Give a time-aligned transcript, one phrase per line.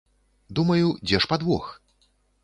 [0.59, 1.65] Думаю, дзе ж падвох?